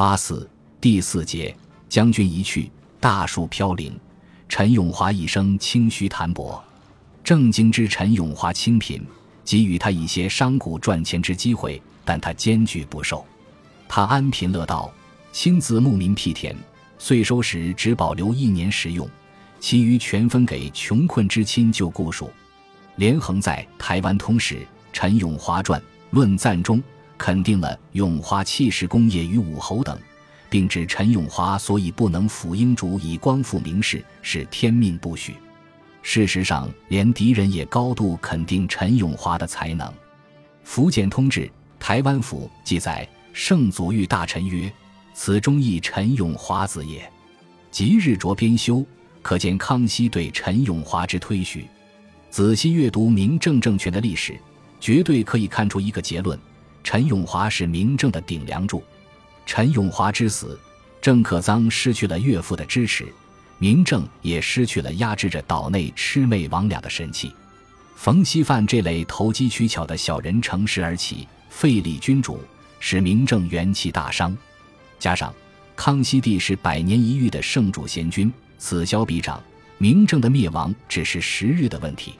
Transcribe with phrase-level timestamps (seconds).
[0.00, 0.48] 八四
[0.80, 1.54] 第四节，
[1.86, 3.92] 将军一去，大树飘零。
[4.48, 6.58] 陈永华一生清虚淡薄，
[7.22, 9.06] 正经之陈永华清贫，
[9.44, 13.22] 给予他一些商贾赚钱之机会，但他坚决不受。
[13.86, 14.90] 他安贫乐道，
[15.32, 16.56] 亲自牧民辟田，
[16.98, 19.06] 税收时只保留一年食用，
[19.60, 22.30] 其余全分给穷困之亲旧故属。
[22.96, 24.54] 连横在《台湾通史·
[24.94, 25.78] 陈永华传
[26.08, 26.82] 论赞》中
[27.20, 29.98] 肯定了永华弃市功业于武侯等。
[30.48, 35.34] 并指陈永华所以不能辅英主以光复明室，是天命不许。
[36.02, 39.86] 事实上，连敌人也高度肯定陈永华的才能。
[40.64, 41.42] 《福建通志·
[41.78, 44.72] 台湾府》记载，圣祖谕大臣曰
[45.14, 47.08] ：“此中亦陈永华子也。”
[47.70, 48.84] 即日着编修，
[49.22, 51.68] 可见康熙对陈永华之推许。
[52.28, 54.36] 仔细阅读明正政权的历史，
[54.80, 56.36] 绝对可以看出一个结论：
[56.82, 58.82] 陈永华是明正的顶梁柱。
[59.46, 60.58] 陈永华之死，
[61.00, 63.06] 郑克臧失去了岳父的支持，
[63.58, 67.32] 明正也失去了压制着岛内魑魅魍魉的神器。
[67.96, 72.40] 冯锡范这类投机取巧的小人乘势而起，废立君主，
[72.78, 74.36] 使明正元气大伤。
[74.98, 75.34] 加上
[75.76, 79.42] 康熙帝是百年一遇的圣主贤君，此消彼长，
[79.78, 82.14] 明正的灭亡只是时日的问题。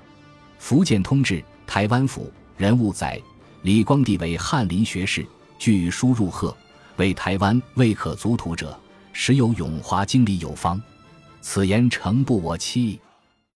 [0.59, 3.19] 福建通志台湾府人物载，
[3.63, 5.27] 李光地为翰林学士，
[5.59, 6.57] 据书入贺。
[6.97, 8.79] 为台湾未可卒土者，
[9.13, 10.81] 时有永华经理有方。
[11.43, 12.99] 此言诚不我欺。